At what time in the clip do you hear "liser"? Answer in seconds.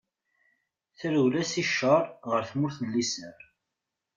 2.93-3.37